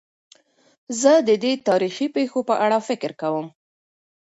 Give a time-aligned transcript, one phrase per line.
[1.01, 3.45] زه د دې تاریخي پېښو په اړه فکر کوم.